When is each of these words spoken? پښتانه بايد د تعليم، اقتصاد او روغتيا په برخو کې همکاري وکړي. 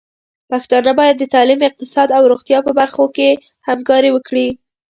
پښتانه 0.49 0.91
بايد 0.99 1.15
د 1.19 1.23
تعليم، 1.33 1.59
اقتصاد 1.69 2.09
او 2.17 2.23
روغتيا 2.31 2.59
په 2.67 2.71
برخو 2.79 3.03
کې 3.15 3.29
همکاري 3.67 4.09
وکړي. 4.13 4.47